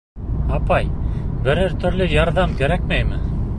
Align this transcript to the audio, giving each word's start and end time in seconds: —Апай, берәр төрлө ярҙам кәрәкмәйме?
—Апай, 0.57 0.87
берәр 1.49 1.77
төрлө 1.85 2.07
ярҙам 2.17 2.59
кәрәкмәйме? 2.65 3.21